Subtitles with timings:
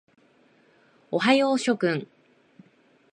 [1.11, 2.07] おはよう諸君。